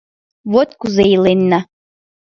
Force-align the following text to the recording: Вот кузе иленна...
Вот 0.51 0.69
кузе 0.79 1.05
иленна... 1.15 1.59